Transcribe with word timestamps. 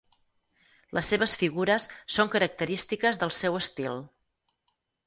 Les 0.97 1.09
seves 1.13 1.35
figures 1.43 1.87
són 2.17 2.33
característiques 2.37 3.25
del 3.25 3.37
seu 3.45 3.61
estil. 3.65 4.05